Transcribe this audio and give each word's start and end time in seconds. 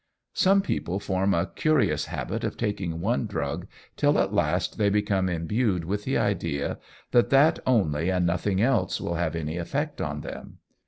Some 0.33 0.63
people 0.63 0.99
form 0.99 1.35
a 1.35 1.45
curious 1.53 2.05
habit 2.05 2.43
of 2.43 2.57
taking 2.57 3.01
one 3.01 3.27
drug 3.27 3.67
till 3.95 4.17
at 4.17 4.33
last 4.33 4.79
they 4.79 4.89
become 4.89 5.29
imbued 5.29 5.85
with 5.85 6.05
the 6.05 6.17
idea 6.17 6.79
that 7.11 7.29
that 7.29 7.59
only 7.67 8.09
and 8.09 8.25
nothing 8.25 8.59
else, 8.59 8.99
will 8.99 9.13
have 9.13 9.35
any 9.35 9.57
effect 9.57 10.01
on 10.01 10.21
them. 10.21 10.57